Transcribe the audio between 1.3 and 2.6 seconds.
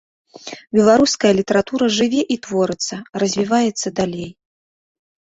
літаратура жыве і